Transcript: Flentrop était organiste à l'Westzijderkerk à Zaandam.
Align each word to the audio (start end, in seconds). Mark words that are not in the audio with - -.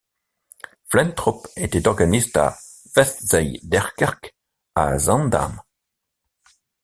Flentrop 0.89 1.45
était 1.55 1.87
organiste 1.87 2.35
à 2.35 2.57
l'Westzijderkerk 2.95 4.33
à 4.73 4.97
Zaandam. 4.97 5.61